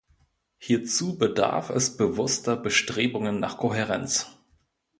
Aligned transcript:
Hierzu 0.57 1.19
bedarf 1.19 1.69
es 1.69 1.95
bewusster 1.95 2.55
Bestrebungen 2.57 3.39
nach 3.39 3.57
Kohärenz. 3.59 4.35